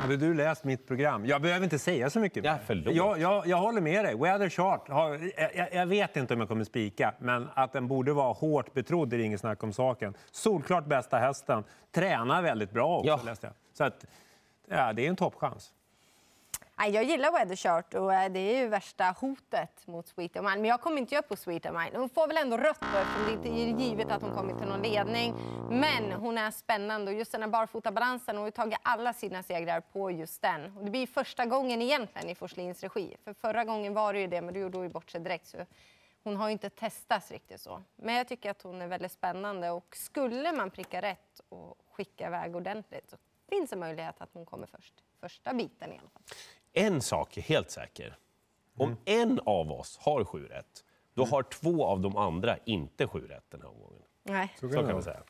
Hade 0.00 0.16
du 0.16 0.34
läst 0.34 0.64
mitt 0.64 0.87
program? 0.87 1.26
Jag 1.26 1.43
behöver 1.43 1.64
inte 1.64 1.78
säga 1.78 2.10
så 2.10 2.20
mycket. 2.20 2.44
Ja, 2.44 2.58
förlåt. 2.66 2.94
Jag, 2.94 3.19
jag, 3.20 3.46
jag 3.46 3.56
håller 3.56 3.81
med 3.81 4.04
dig. 4.04 4.14
Weather 4.16 4.48
Chart, 4.48 4.88
har, 4.88 5.20
jag, 5.56 5.69
jag 5.75 5.87
vet 5.87 6.16
inte 6.16 6.34
om 6.34 6.40
jag 6.40 6.48
kommer 6.48 6.64
spika, 6.64 7.14
men 7.19 7.48
att 7.54 7.72
den 7.72 7.88
borde 7.88 8.12
vara 8.12 8.32
hårt 8.32 8.72
betrodd 8.75 9.12
är 9.12 9.19
inget 9.19 9.40
snack 9.40 9.62
om 9.62 9.72
saken. 9.72 10.14
Solklart 10.31 10.87
bästa 10.87 11.18
hästen. 11.18 11.64
Tränar 11.94 12.42
väldigt 12.42 12.70
bra 12.70 12.97
också, 12.99 13.09
Ja. 13.09 13.20
läste 13.25 13.47
jag. 13.47 13.54
Så 13.73 13.85
att, 13.85 14.04
ja, 14.68 14.92
det 14.92 15.06
är 15.06 15.09
en 15.11 15.16
toppchans. 15.16 15.73
Jag 16.78 17.04
gillar 17.04 17.33
Weatherchart 17.33 17.95
och 17.95 18.14
eh, 18.14 18.33
det 18.33 18.38
är 18.38 18.62
ju 18.62 18.68
värsta 18.68 19.04
hotet 19.21 19.87
mot 19.87 20.09
Sweet 20.09 20.35
Mine. 20.35 20.56
Men 20.56 20.64
jag 20.64 20.80
kommer 20.80 20.99
inte 20.99 21.18
upp 21.18 21.28
på 21.28 21.37
Sweet 21.37 21.64
Mine. 21.64 21.90
Hon 21.95 22.09
får 22.09 22.28
väl 22.28 22.37
ändå 22.37 22.56
rött 22.56 22.80
då 22.80 22.99
eftersom 22.99 23.26
det 23.26 23.33
inte 23.33 23.49
är 23.49 23.88
givet 23.88 24.11
att 24.11 24.23
hon 24.23 24.35
kommer 24.35 24.54
till 24.59 24.68
någon 24.68 24.83
ledning. 24.83 25.35
Men 25.71 26.12
hon 26.12 26.38
är 26.38 26.50
spännande 26.50 27.11
och 27.11 27.18
just 27.18 27.33
den 27.33 27.42
här 27.42 27.49
barfotabalansen, 27.49 28.37
hon 28.37 28.42
har 28.42 28.49
ju 28.49 28.52
tagit 28.52 28.78
alla 28.83 29.12
sina 29.12 29.42
segrar 29.42 29.80
på 29.80 30.11
just 30.11 30.42
den. 30.42 30.76
Och 30.76 30.85
det 30.85 30.90
blir 30.90 31.06
första 31.06 31.47
gången 31.47 31.83
egentligen 31.83 32.28
i 32.28 32.35
Forslins 32.35 32.83
regi. 32.83 33.16
För 33.25 33.35
förra 33.35 33.64
gången 33.64 33.95
var 33.95 34.12
det 34.12 34.21
ju 34.21 34.26
det, 34.26 34.42
men 34.42 34.54
du 34.54 34.61
gjorde 34.61 34.78
ju 34.78 34.88
bort 34.88 35.11
sig 35.11 35.21
direkt. 35.21 35.47
Så 35.47 35.59
hon 36.23 36.37
har 36.37 36.49
ju 36.49 36.52
inte 36.52 36.71
testats 36.71 37.30
riktigt 37.30 37.61
så. 37.61 37.83
Men 37.97 38.14
jag 38.14 38.28
tycker 38.28 38.50
att 38.50 38.62
hon 38.62 38.83
är 38.83 38.87
väldigt 38.87 39.12
spännande 39.12 39.71
och 39.71 39.97
skulle 39.97 40.52
man 40.52 40.71
pricka 40.71 41.02
rätt 41.02 41.40
och 41.49 41.78
skicka 41.92 42.26
iväg 42.26 42.56
ordentligt 42.56 43.11
så 43.11 43.16
finns 43.49 43.71
det 43.71 43.76
möjlighet 43.76 44.14
att 44.18 44.30
hon 44.33 44.47
kommer 44.47 44.66
först. 44.66 44.95
Första 45.21 45.54
biten 45.54 45.92
i 45.92 45.99
alla 45.99 46.09
fall. 46.09 46.23
En 46.78 47.00
sak 47.00 47.37
är 47.37 47.42
helt 47.42 47.71
säker. 47.71 48.16
Om 48.78 48.97
en 49.04 49.40
av 49.45 49.73
oss 49.73 49.99
har 50.02 50.25
sju 50.25 50.47
rätt, 50.47 50.85
då 51.14 51.25
har 51.25 51.42
två 51.42 51.85
av 51.85 52.00
de 52.00 52.16
andra 52.16 52.56
inte 52.64 53.06
sju 53.06 53.26
rätt 53.26 53.45
den 53.50 53.61
här 53.61 53.68
omgången. 53.68 54.02
Nej. 54.23 54.54
Så 54.61 54.68
kan 54.68 54.92
man 54.92 55.02
säga. 55.02 55.21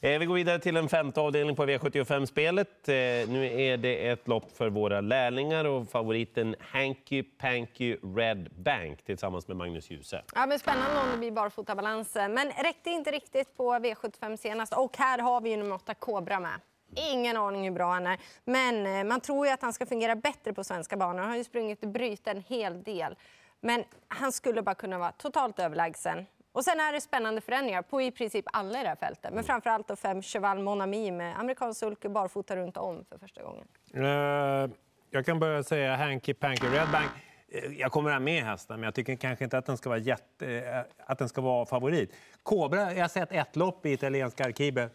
Eh, 0.00 0.18
vi 0.18 0.26
går 0.26 0.34
vidare 0.34 0.58
till 0.58 0.76
en 0.76 0.88
femte 0.88 1.20
avdelning 1.20 1.56
på 1.56 1.66
V75-spelet. 1.66 2.88
Eh, 2.88 2.94
nu 3.28 3.60
är 3.60 3.76
det 3.76 4.08
ett 4.08 4.28
lopp 4.28 4.56
för 4.56 4.70
våra 4.70 5.00
lärlingar 5.00 5.64
och 5.64 5.88
favoriten 5.88 6.56
Hanky 6.60 7.22
Panky 7.22 7.96
Red 8.16 8.48
Bank 8.56 9.02
tillsammans 9.02 9.48
med 9.48 9.56
Magnus 9.56 9.90
Djuse. 9.90 10.22
Ja, 10.34 10.46
men 10.46 10.58
spännande 10.58 11.00
om 11.00 11.10
det 11.12 11.18
blir 11.18 11.30
barfotabalans. 11.30 12.14
Men 12.14 12.52
räckte 12.62 12.90
inte 12.90 13.10
riktigt 13.10 13.56
på 13.56 13.74
V75 13.74 14.36
senast. 14.36 14.72
Och 14.76 14.96
här 14.96 15.18
har 15.18 15.40
vi 15.40 15.50
ju 15.50 15.56
nummer 15.56 15.74
8 15.74 15.94
Cobra 15.94 16.40
med. 16.40 16.60
Ingen 16.94 17.36
aning 17.36 17.64
hur 17.64 17.70
bra 17.70 17.92
han 17.92 18.06
är. 18.06 18.18
Men 18.44 18.86
eh, 18.86 19.04
man 19.04 19.20
tror 19.20 19.46
ju 19.46 19.52
att 19.52 19.62
han 19.62 19.72
ska 19.72 19.86
fungera 19.86 20.16
bättre 20.16 20.52
på 20.52 20.64
svenska 20.64 20.96
banor. 20.96 21.20
Han 21.20 21.30
har 21.30 21.36
ju 21.36 21.44
sprungit 21.44 21.82
och 21.82 21.88
brutit 21.88 22.26
en 22.28 22.42
hel 22.48 22.82
del. 22.82 23.16
Men 23.60 23.84
han 24.08 24.32
skulle 24.32 24.62
bara 24.62 24.74
kunna 24.74 24.98
vara 24.98 25.12
totalt 25.12 25.58
överlägsen. 25.58 26.26
Och 26.52 26.64
sen 26.64 26.80
är 26.80 26.92
det 26.92 27.00
spännande 27.00 27.40
förändringar 27.40 27.82
på 27.82 28.02
i 28.02 28.10
princip 28.10 28.44
alla 28.52 28.80
i 28.80 28.82
det 28.82 28.88
här 28.88 28.96
fältet. 28.96 29.34
Men 29.34 29.44
framförallt 29.44 29.88
då 29.88 29.96
fem 29.96 30.22
Cheval 30.22 30.58
Mon 30.58 30.80
Ami 30.80 31.10
med 31.10 31.38
amerikansk 31.40 31.80
sulke 31.80 32.08
barfota 32.08 32.56
runt 32.56 32.76
om 32.76 33.04
för 33.08 33.18
första 33.18 33.42
gången. 33.42 33.66
Eh, 33.94 34.70
Jag 35.10 35.26
kan 35.26 35.38
börja 35.38 35.62
säga 35.62 35.96
Hanky 35.96 36.34
Panky 36.34 36.66
Redbank. 36.66 37.10
Eh, 37.48 37.72
jag 37.72 37.92
kommer 37.92 38.10
att 38.10 38.22
med 38.22 38.44
hästen, 38.44 38.76
men 38.80 38.84
jag 38.84 38.94
tycker 38.94 39.16
kanske 39.16 39.44
inte 39.44 39.58
att 39.58 39.66
den 39.66 39.76
ska 39.76 39.88
vara, 39.88 39.98
jätte, 39.98 40.84
att 41.06 41.18
den 41.18 41.28
ska 41.28 41.40
vara 41.40 41.66
favorit. 41.66 42.14
Kobra, 42.42 42.92
jag 42.92 43.00
har 43.00 43.08
sett 43.08 43.32
ett 43.32 43.56
lopp 43.56 43.86
i 43.86 43.92
italienska 43.92 44.44
arkivet. 44.44 44.92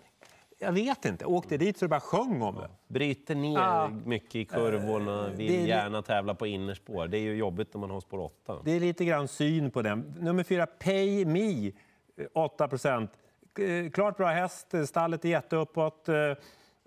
Jag 0.60 0.72
vet 0.72 1.06
inte. 1.06 1.26
Åkte 1.26 1.58
dit 1.58 1.78
så 1.78 1.86
det 1.86 1.90
bara 1.90 2.00
sjöng 2.00 2.42
om 2.42 2.56
det. 2.56 2.70
Bryter 2.88 3.36
ner 3.36 3.54
Ja. 3.60 3.90
mycket 4.06 4.36
i 4.36 4.46
kurvorna, 4.46 5.30
vill 5.30 5.48
det 5.52 5.62
är 5.62 5.68
gärna 5.68 6.02
tävla 6.02 6.36
på 6.36 6.48
innerspår. 6.48 7.08
Det 7.08 7.18
är 7.18 7.22
ju 7.22 7.36
jobbigt 7.36 7.74
när 7.74 7.82
man 7.82 7.90
har 7.90 8.00
spår 8.02 8.20
8. 8.20 8.58
Det 8.66 8.72
är 8.72 8.80
lite 8.80 9.06
grann 9.06 9.28
syn 9.28 9.72
på 9.72 9.82
den. 9.82 10.14
Nummer 10.20 10.44
fyra, 10.44 10.66
Pay 10.66 11.26
Me, 11.26 11.68
eh, 11.68 11.72
8 12.34 12.68
procent. 12.68 13.12
Eh, 13.60 13.92
Klart 13.92 14.18
bra 14.18 14.28
häst, 14.28 14.74
eh, 14.74 14.84
stallet 14.84 15.26
är 15.26 15.30
jätteuppåt. 15.30 16.10
Eh, 16.10 16.16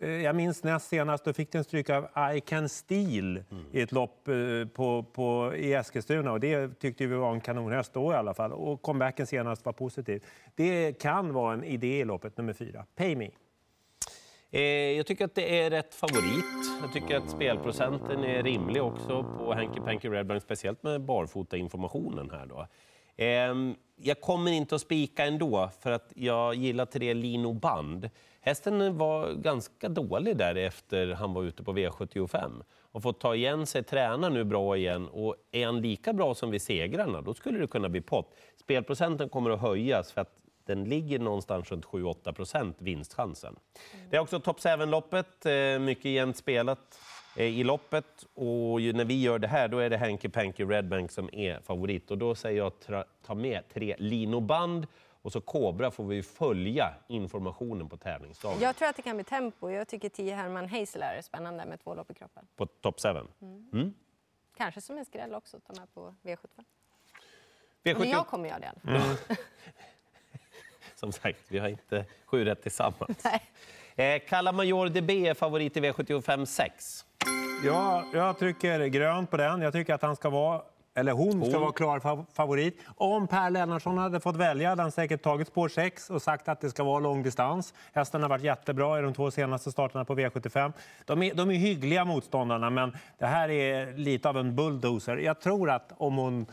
eh, 0.02 0.10
Jag 0.10 0.36
minns 0.36 0.64
näst 0.64 0.88
senast, 0.88 1.24
då 1.24 1.32
fick 1.32 1.52
den 1.52 1.64
stryk 1.64 1.90
av 1.90 2.08
I 2.36 2.40
Can 2.40 2.68
Steal 2.68 3.42
i 3.72 3.80
ett 3.80 3.92
lopp 3.92 4.28
eh, 4.28 4.34
på, 4.74 5.02
på, 5.02 5.52
i 5.56 5.72
Eskilstuna. 5.74 6.32
Och 6.32 6.40
det 6.40 6.80
tyckte 6.80 7.06
vi 7.06 7.14
var 7.16 7.32
en 7.32 7.40
kanonhäst 7.40 7.92
då 7.92 8.12
i 8.12 8.14
alla 8.14 8.34
fall. 8.34 8.52
Och 8.52 8.82
comebacken 8.82 9.26
senast 9.26 9.64
var 9.64 9.72
positiv. 9.72 10.24
Det 10.54 10.92
kan 10.92 11.32
vara 11.32 11.54
en 11.54 11.64
idé 11.64 12.00
i 12.00 12.04
loppet, 12.04 12.36
nummer 12.36 12.52
fyra. 12.52 12.84
Pay 12.96 13.16
Me. 13.16 13.28
Eh, 14.50 14.62
jag 14.96 15.06
tycker 15.06 15.24
att 15.24 15.34
det 15.34 15.60
är 15.60 15.70
rätt 15.70 15.94
favorit. 15.94 16.80
Jag 16.82 16.92
tycker 16.92 17.16
att 17.16 17.30
spelprocenten 17.30 18.24
är 18.24 18.42
rimlig 18.42 18.82
också 18.82 19.22
på 19.22 19.54
Hanky 19.54 19.80
Panky 19.80 20.08
Redbank, 20.08 20.42
speciellt 20.42 20.82
med 20.82 21.00
barfota-informationen 21.00 22.30
här 22.30 22.46
då. 22.46 22.66
Ehm, 23.16 23.74
jag 23.96 24.20
kommer 24.20 24.52
inte 24.52 24.74
att 24.74 24.80
spika 24.80 25.24
ändå, 25.24 25.70
för 25.80 25.90
att 25.90 26.12
jag 26.14 26.54
gillar 26.54 26.86
tre 26.86 27.14
Lino 27.14 27.52
Band. 27.52 28.10
Hästen 28.40 28.98
var 28.98 29.32
ganska 29.32 29.88
dålig 29.88 30.36
där 30.36 30.54
efter 30.54 31.06
han 31.06 31.34
var 31.34 31.42
ute 31.42 31.62
på 31.62 31.72
V75 31.72 32.62
och 32.92 33.02
fått 33.02 33.20
ta 33.20 33.34
igen 33.34 33.66
sig, 33.66 33.82
träna 33.82 34.28
nu 34.28 34.44
bra 34.44 34.76
igen. 34.76 35.08
Och 35.08 35.36
är 35.52 35.66
han 35.66 35.80
lika 35.80 36.12
bra 36.12 36.34
som 36.34 36.50
vid 36.50 36.62
segrarna, 36.62 37.20
då 37.22 37.34
skulle 37.34 37.58
det 37.58 37.66
kunna 37.66 37.88
bli 37.88 38.00
pott. 38.00 38.34
Spelprocenten 38.56 39.28
kommer 39.28 39.50
att 39.50 39.60
höjas 39.60 40.12
för 40.12 40.20
att 40.20 40.42
den 40.68 40.84
ligger 40.84 41.18
någonstans 41.18 41.70
runt 41.70 41.84
7-8 41.84 42.32
procent 42.32 42.76
vinstchansen. 42.78 43.56
Det 44.10 44.16
är 44.16 44.20
också 44.20 44.40
Top 44.40 44.58
7-loppet, 44.58 45.46
eh, 45.46 45.78
mycket 45.78 46.04
jämnt 46.10 46.36
spelat 46.36 47.00
eh, 47.36 47.44
i 47.44 47.64
loppet. 47.64 48.26
Och 48.34 48.80
när 48.80 49.04
vi 49.04 49.22
gör 49.22 49.38
det 49.38 49.48
här, 49.48 49.68
då 49.68 49.78
är 49.78 49.90
det 49.90 49.98
Hanky 49.98 50.28
Panky 50.28 50.64
Redbank 50.64 51.10
som 51.10 51.34
är 51.34 51.60
favorit. 51.60 52.10
Och 52.10 52.18
då 52.18 52.34
säger 52.34 52.58
jag 52.58 52.72
ta 53.22 53.34
med 53.34 53.68
tre 53.72 53.96
linoband 53.98 54.86
och 55.22 55.32
så 55.32 55.40
Cobra 55.40 55.90
får 55.90 56.04
vi 56.04 56.22
följa 56.22 56.94
informationen 57.08 57.88
på 57.88 57.96
tävlingsdagen 57.96 58.60
Jag 58.60 58.76
tror 58.76 58.88
att 58.88 58.96
det 58.96 59.02
kan 59.02 59.16
bli 59.16 59.24
tempo. 59.24 59.70
Jag 59.70 59.88
tycker 59.88 60.08
10 60.08 60.34
Herman 60.34 60.68
Hazel 60.68 61.02
är 61.02 61.22
spännande 61.22 61.66
med 61.66 61.80
två 61.80 61.94
lopp 61.94 62.10
i 62.10 62.14
kroppen. 62.14 62.46
på 62.56 62.66
Top 62.66 63.00
7. 63.00 63.92
Kanske 64.56 64.80
som 64.80 64.98
en 64.98 65.04
skräll 65.04 65.34
också, 65.34 65.60
ta 65.60 65.72
med 65.80 65.94
på 65.94 66.14
V75. 66.22 66.64
V70, 67.84 67.98
Men 67.98 68.10
jag 68.10 68.26
kommer 68.26 68.48
göra 68.48 68.58
det. 68.58 68.66
i 68.66 68.90
alla 68.90 69.00
fall. 69.00 69.36
som 70.98 71.12
sagt, 71.12 71.38
vi 71.48 71.58
har 71.58 71.68
inte 71.68 72.04
sju 72.26 72.44
rätt 72.44 72.62
tillsammans. 72.62 73.24
Nej. 73.96 74.14
Eh, 74.16 74.22
Kalla 74.28 74.52
Major 74.52 74.88
DB 74.88 75.10
är 75.28 75.34
favorit 75.34 75.76
i 75.76 75.80
V75 75.80 76.44
6. 76.44 77.04
Ja, 77.64 78.04
jag 78.14 78.38
trycker 78.38 78.86
grönt 78.86 79.30
på 79.30 79.36
den. 79.36 79.60
Jag 79.62 79.72
tycker 79.72 79.94
att 79.94 80.02
han 80.02 80.16
ska 80.16 80.30
vara 80.30 80.62
eller 80.94 81.12
hon 81.12 81.32
ska 81.44 81.52
Hon. 81.52 81.60
vara 81.60 81.72
klar 81.72 81.98
fav- 82.00 82.26
favorit. 82.34 82.80
Om 82.96 83.26
Per 83.28 83.50
Lennartsson 83.50 83.98
hade 83.98 84.20
fått 84.20 84.36
välja 84.36 84.68
hade 84.68 84.82
han 84.82 84.92
säkert 84.92 85.22
tagit 85.22 85.48
spår 85.48 85.68
6 85.68 86.10
och 86.10 86.22
sagt 86.22 86.48
att 86.48 86.60
det 86.60 86.70
ska 86.70 86.84
vara 86.84 86.98
långdistans. 87.00 87.74
Hästen 87.92 88.22
har 88.22 88.28
varit 88.28 88.42
jättebra 88.44 88.98
i 88.98 89.02
de 89.02 89.14
två 89.14 89.30
senaste 89.30 89.72
starterna 89.72 90.04
på 90.04 90.14
V75. 90.14 90.72
De 91.04 91.22
är, 91.22 91.34
de 91.34 91.50
är 91.50 91.54
hyggliga 91.54 92.04
motståndarna, 92.04 92.70
men 92.70 92.96
det 93.18 93.26
här 93.26 93.48
är 93.50 93.92
lite 93.96 94.28
av 94.28 94.38
en 94.38 94.56
bulldozer. 94.56 95.16
Jag 95.16 95.40
tror 95.40 95.70
att 95.70 95.92
om 95.96 96.16
hon 96.16 96.46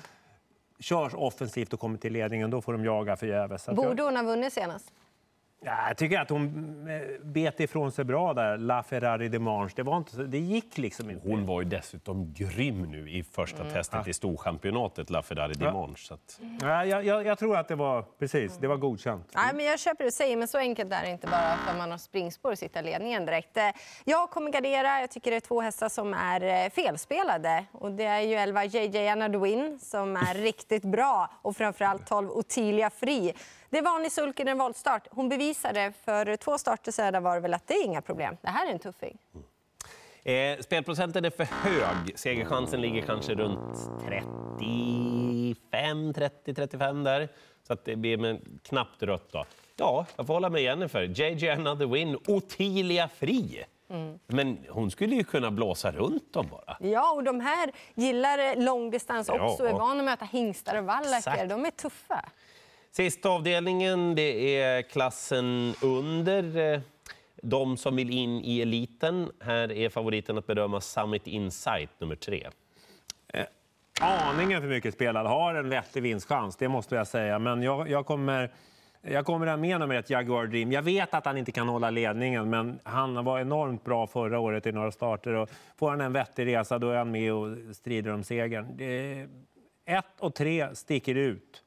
körs 0.80 1.14
offensivt 1.14 1.74
och 1.74 1.80
kommer 1.80 1.98
till 1.98 2.14
ledningen, 2.14 2.50
då 2.50 2.62
får 2.62 2.74
de 2.74 2.86
jaga 2.86 3.18
förgäves. 3.18 3.66
Borde 3.66 4.04
hon 4.04 4.16
ha 4.16 4.24
vunnit 4.24 4.54
senast? 4.54 4.94
Ja, 5.62 5.88
jag 5.88 5.98
tycker 5.98 6.20
att 6.20 6.30
hon 6.30 6.48
eh, 6.90 7.26
bet 7.26 7.60
ifrån 7.60 7.92
sig 7.92 8.06
bra 8.06 8.34
där, 8.34 8.58
La 8.58 8.84
Ferrari 8.84 9.30
de 9.30 9.40
Manche. 9.40 9.74
Det, 9.76 9.84
var 9.84 9.98
inte 9.98 10.24
det 10.24 10.38
gick 10.38 10.78
liksom 10.78 11.10
inte. 11.10 11.30
Hon 11.30 11.46
var 11.46 11.62
ju 11.62 11.68
dessutom 11.70 12.34
grym 12.34 12.82
nu 12.82 13.10
i 13.10 13.24
första 13.24 13.64
testet 13.64 14.08
i 14.08 14.14
Storchampionatet, 14.14 15.10
La 15.10 15.22
Ferrari 15.22 15.54
Dimanche. 15.54 15.98
Så 15.98 16.14
att... 16.14 16.40
Ja, 16.62 16.86
jag, 16.86 17.06
jag, 17.06 17.26
jag 17.26 17.40
tror 17.40 17.58
att 17.58 17.68
det 17.68 17.76
var 17.76 18.02
precis, 18.20 18.58
det 18.58 18.68
var 18.68 18.78
godkänt. 18.78 19.32
Nej, 19.36 19.54
men 19.54 19.66
jag 19.66 19.80
köper 19.80 20.04
det 20.04 20.08
du 20.08 20.12
säger, 20.12 20.38
men 20.38 20.48
så 20.48 20.58
enkelt 20.58 20.92
är 20.94 21.02
det 21.04 21.10
inte 21.10 21.28
bara 21.28 21.58
för 21.58 21.72
att 21.72 21.78
man 21.78 21.92
har 21.92 21.98
springspår 21.98 22.52
och 22.52 22.58
sitta 22.60 22.80
i 22.80 22.84
ledningen 22.84 23.26
direkt. 23.26 23.58
Eh, 23.58 23.64
Jag 24.04 24.30
kommer 24.30 24.52
gardera. 24.52 25.00
Jag 25.00 25.10
tycker 25.12 25.32
det 25.32 25.38
är 25.38 25.42
två 25.42 25.62
hästar 25.62 25.90
som 25.90 26.14
är 26.14 26.66
eh, 26.66 26.70
felspelade. 26.70 27.66
Och 27.72 27.92
det 27.92 28.04
är 28.06 28.22
ju 28.22 28.34
11 28.36 28.66
JJ 28.66 29.08
Anadwin 29.08 29.80
som 29.80 30.16
är 30.16 30.34
riktigt 30.42 30.84
bra 30.84 31.30
och 31.42 31.58
framförallt 31.58 32.08
12 32.08 32.30
Ottilia 32.32 32.90
Fri. 32.90 33.34
Det 33.70 33.78
är 33.78 33.82
vanlig 33.84 34.12
sulk 34.12 34.40
i 34.40 34.50
en 34.50 34.58
voltstart. 34.58 35.08
Hon 35.12 35.30
bevisade 35.30 35.94
för 36.06 36.36
två 36.36 36.58
starter 36.58 36.92
sedan 36.92 37.24
var 37.24 37.36
det 37.36 37.42
väl 37.42 37.54
att 37.54 37.68
det 37.68 37.74
är 37.74 37.86
inga 37.86 38.02
problem. 38.02 38.38
Det 38.42 38.50
här 38.50 38.68
är 38.68 38.72
en 38.72 38.80
tuffing. 38.80 39.18
Eh, 40.24 40.60
spelprocenten 40.60 41.26
är 41.26 41.30
för 41.30 41.44
hög. 41.52 42.20
Segerchansen 42.20 42.82
ligger 42.82 43.02
kanske 43.02 43.34
runt 43.36 43.78
35, 44.08 46.14
30, 46.14 46.54
35 46.54 47.04
där. 47.04 47.30
Så 47.68 47.74
att 47.74 47.86
det 47.86 47.96
blir 47.96 48.18
med 48.18 48.42
knappt 48.64 49.04
rött 49.04 49.32
då. 49.32 49.46
Ja, 49.76 50.06
jag 50.16 50.28
får 50.28 50.34
hålla 50.34 50.50
med 50.50 50.62
Jennifer. 50.62 51.02
JJ 51.02 51.50
Another 51.50 51.86
Win, 51.86 52.18
Ottilia 52.28 53.10
Fri. 53.10 53.64
Men 54.28 54.58
hon 54.70 54.92
skulle 54.92 55.16
ju 55.16 55.24
kunna 55.24 55.52
blåsa 55.52 55.92
runt 55.92 56.34
dem 56.34 56.48
bara. 56.52 56.78
Ja, 56.80 57.12
och 57.14 57.24
de 57.24 57.40
här 57.40 57.72
gillar 57.96 58.56
långdistans 58.56 59.28
Ja. 59.28 59.50
också. 59.52 59.68
Är 59.68 59.74
vana 59.74 60.04
med 60.04 60.14
att 60.14 60.20
möta 60.22 60.26
hingstar 60.26 60.78
och 60.78 60.86
vallacker. 60.86 61.18
Exakt. 61.18 61.50
De 61.50 61.66
är 61.66 61.72
tuffa. 61.72 62.26
Sista 62.96 63.30
avdelningen, 63.30 64.16
det 64.16 64.60
är 64.62 64.82
klassen 64.82 65.74
under. 65.82 66.74
Eh, 66.74 66.80
de 67.42 67.78
som 67.78 67.96
vill 67.96 68.10
in 68.10 68.42
i 68.44 68.62
eliten. 68.62 69.32
Här 69.40 69.72
är 69.72 69.90
favoriten 69.90 70.38
att 70.38 70.48
bedöma 70.48 70.82
Summit 70.82 71.28
Insight 71.28 71.90
nummer 72.00 72.16
tre. 72.16 72.48
Eh, 73.34 73.46
aningen 74.02 74.62
för 74.62 74.70
mycket 74.70 74.94
spelad, 74.94 75.28
har 75.28 75.56
en 75.56 75.70
vettig 75.70 76.04
vinstchans, 76.04 76.56
det 76.56 76.68
måste 76.68 76.96
jag 76.96 77.08
säga. 77.08 77.40
Men 77.40 77.62
jag, 77.62 77.90
jag 77.90 78.06
kommer... 78.06 78.52
Jag 79.02 79.26
kommer 79.26 79.48
att 79.48 79.60
med 79.60 79.80
nummer 79.80 79.96
ett, 79.96 80.10
Jaguar 80.10 80.48
Dream. 80.48 80.72
Jag 80.72 80.82
vet 80.82 81.14
att 81.14 81.26
han 81.26 81.38
inte 81.38 81.52
kan 81.52 81.70
hålla 81.70 81.90
ledningen, 81.90 82.50
men 82.50 82.80
han 82.84 83.26
var 83.26 83.40
enormt 83.40 83.84
bra 83.84 84.08
förra 84.08 84.40
året 84.40 84.66
i 84.66 84.72
några 84.72 84.92
starter. 84.92 85.34
Och 85.34 85.50
får 85.78 85.90
han 85.90 86.02
en 86.02 86.14
vettig 86.14 86.46
resa, 86.46 86.80
då 86.80 86.90
är 86.90 86.98
han 86.98 87.12
med 87.12 87.34
och 87.34 87.76
strider 87.76 88.12
om 88.12 88.24
segern. 88.24 88.80
Ett 89.86 90.20
och 90.20 90.36
tre 90.36 90.76
sticker 90.76 91.16
ut. 91.16 91.62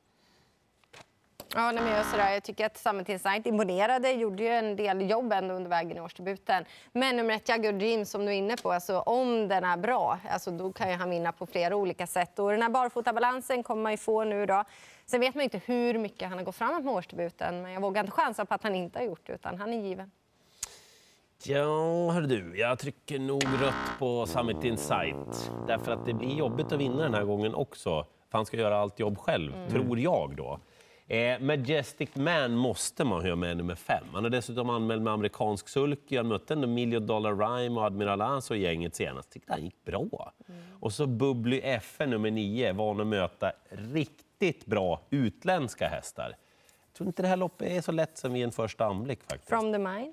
Ja, 1.54 1.72
nej, 1.72 1.84
men 1.84 1.92
jag, 1.92 2.06
sådär, 2.06 2.32
jag 2.32 2.42
tycker 2.42 2.66
att 2.66 2.76
Summit 2.76 3.08
Insight 3.08 3.46
imponerade, 3.46 4.12
gjorde 4.12 4.42
ju 4.42 4.48
en 4.48 4.76
del 4.76 5.10
jobb 5.10 5.32
ändå 5.32 5.54
under 5.54 5.70
vägen 5.70 5.96
i 5.96 6.00
årsdebuten. 6.00 6.64
Men 6.92 7.16
nummer 7.16 7.34
ett, 7.34 7.48
Jaguar 7.48 7.72
Dream, 7.72 8.04
som 8.04 8.26
du 8.26 8.32
är 8.32 8.36
inne 8.36 8.56
på, 8.56 8.72
alltså, 8.72 9.00
om 9.00 9.48
den 9.48 9.64
är 9.64 9.76
bra, 9.76 10.18
alltså, 10.30 10.50
då 10.50 10.72
kan 10.72 10.90
ju 10.90 10.96
han 10.96 11.10
vinna 11.10 11.32
på 11.32 11.46
flera 11.46 11.76
olika 11.76 12.06
sätt. 12.06 12.38
Och 12.38 12.50
den 12.50 12.62
här 12.62 12.68
barfotabalansen 12.68 13.62
kommer 13.62 13.82
man 13.82 13.92
ju 13.92 13.98
få 13.98 14.24
nu 14.24 14.46
då. 14.46 14.64
Sen 15.06 15.20
vet 15.20 15.34
man 15.34 15.40
ju 15.40 15.44
inte 15.44 15.60
hur 15.64 15.98
mycket 15.98 16.28
han 16.28 16.38
har 16.38 16.44
gått 16.44 16.56
framåt 16.56 16.84
med 16.84 16.94
årsdebuten, 16.94 17.62
men 17.62 17.72
jag 17.72 17.80
vågar 17.80 18.00
inte 18.00 18.12
chansa 18.12 18.44
på 18.44 18.54
att 18.54 18.62
han 18.62 18.74
inte 18.74 18.98
har 18.98 19.06
gjort 19.06 19.26
det, 19.26 19.32
utan 19.32 19.58
han 19.58 19.72
är 19.72 19.78
given. 19.78 20.10
Ja, 21.44 22.10
hör 22.10 22.20
du, 22.20 22.58
jag 22.58 22.78
trycker 22.78 23.18
nog 23.18 23.44
rött 23.44 23.98
på 23.98 24.26
Summit 24.26 24.64
Insight. 24.64 25.50
Därför 25.66 25.92
att 25.92 26.06
det 26.06 26.14
blir 26.14 26.34
jobbigt 26.34 26.72
att 26.72 26.80
vinna 26.80 27.02
den 27.02 27.14
här 27.14 27.24
gången 27.24 27.54
också. 27.54 28.06
För 28.30 28.38
han 28.38 28.46
ska 28.46 28.56
göra 28.56 28.78
allt 28.78 28.98
jobb 28.98 29.18
själv, 29.18 29.52
tror 29.70 29.98
jag 29.98 30.36
då. 30.36 30.60
Eh, 31.10 31.40
Majestic 31.40 32.08
Man 32.14 32.54
måste 32.54 33.04
man 33.04 33.26
ha 33.26 33.36
med 33.36 33.56
nummer 33.56 33.74
fem. 33.74 34.04
Han 34.12 34.24
är 34.24 34.30
dessutom 34.30 34.70
anmäld 34.70 35.02
med 35.02 35.12
amerikansk 35.12 35.68
sulky. 35.68 36.16
Han 36.16 36.28
mötte 36.28 36.54
ändå 36.54 36.68
Million 36.68 37.06
Dollar 37.06 37.36
Rhyme 37.36 37.80
och 37.80 37.86
Admiral 37.86 38.20
As 38.20 38.50
och 38.50 38.56
gänget 38.56 38.94
senast. 38.94 39.30
Tyckte 39.30 39.52
han 39.52 39.64
gick 39.64 39.84
bra. 39.84 40.32
Och 40.80 40.92
så 40.92 41.06
Bubbly 41.06 41.60
FN 41.60 42.10
nummer 42.10 42.30
nio, 42.30 42.72
van 42.72 43.00
att 43.00 43.06
möta 43.06 43.52
riktigt 43.68 44.66
bra 44.66 45.00
utländska 45.10 45.88
hästar. 45.88 46.36
Jag 46.86 46.94
tror 46.94 47.06
inte 47.06 47.22
det 47.22 47.28
här 47.28 47.36
loppet 47.36 47.68
är 47.68 47.80
så 47.80 47.92
lätt 47.92 48.18
som 48.18 48.32
vid 48.32 48.44
en 48.44 48.52
första 48.52 48.84
anblick 48.84 49.20
faktiskt. 49.22 49.48
From 49.48 49.72
the 49.72 49.78
Mine. 49.78 50.12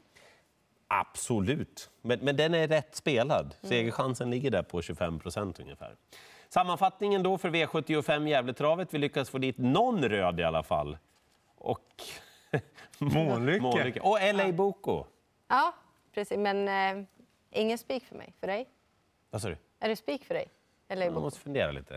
Absolut, 0.88 1.90
men, 2.02 2.20
men 2.20 2.36
den 2.36 2.54
är 2.54 2.68
rätt 2.68 2.96
spelad. 2.96 3.56
Segerchansen 3.62 4.30
ligger 4.30 4.52
där 4.52 4.64
på 4.64 4.82
25 4.82 5.20
procent 5.20 5.60
ungefär. 5.60 5.96
Sammanfattningen 6.56 7.24
då 7.24 7.38
för 7.38 7.50
V75 7.50 8.28
Gävletravet. 8.28 8.94
Vi 8.94 8.98
lyckas 8.98 9.30
få 9.30 9.38
dit 9.38 9.58
någon 9.58 10.04
röd 10.04 10.40
i 10.40 10.44
alla 10.44 10.64
fall. 10.64 10.98
Och 11.56 12.04
Månlycke. 12.98 13.62
Månlycke. 13.62 14.00
Och 14.00 14.18
LA 14.34 14.52
Boko. 14.52 15.04
Ja, 15.48 15.74
precis. 16.14 16.38
Men 16.38 16.68
eh, 17.00 17.06
ingen 17.52 17.78
spik 17.78 18.04
för 18.06 18.16
mig. 18.16 18.34
För 18.40 18.48
dig? 18.48 18.68
Vad 19.30 19.42
sa 19.42 19.50
du? 19.50 19.58
Är 19.80 19.90
det 19.90 19.96
spik 19.96 20.26
för 20.26 20.34
dig? 20.34 20.48
Eller 20.88 21.06
Jag 21.06 21.14
måste 21.14 21.40
fundera 21.40 21.72
lite. 21.72 21.96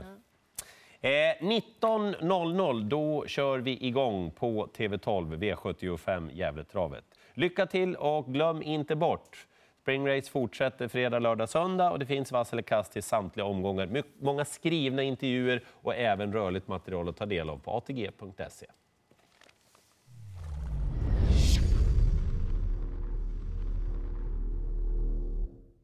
Eh, 1.01 1.11
19.00, 1.11 2.83
då 2.83 3.27
kör 3.27 3.59
vi 3.59 3.87
igång 3.87 4.31
på 4.31 4.67
TV12 4.67 5.39
V75 5.39 6.31
Gävletravet. 6.33 7.05
Lycka 7.35 7.67
till 7.67 7.97
och 7.97 8.33
glöm 8.33 8.63
inte 8.63 8.97
bort 8.97 9.47
Springrace 9.89 10.31
fortsätter 10.31 10.89
fredag, 10.89 11.19
lördag, 11.19 11.49
söndag 11.49 11.91
och 11.91 11.99
det 11.99 12.07
finns 12.07 12.33
vass 12.33 12.53
eller 12.53 12.63
kast 12.63 12.93
till 12.93 13.03
samtliga 13.03 13.47
omgångar. 13.47 14.03
Många 14.21 14.45
skrivna 14.45 15.03
intervjuer 15.03 15.63
och 15.69 15.95
även 15.95 16.33
rörligt 16.33 16.69
material 16.69 17.09
att 17.09 17.17
ta 17.17 17.27
del 17.27 17.51
av 17.51 17.59
på 17.59 17.77
atg.se. 17.77 18.67